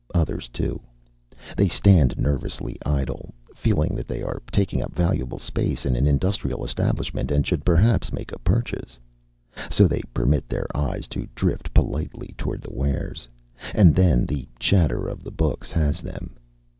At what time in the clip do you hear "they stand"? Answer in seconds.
1.55-2.17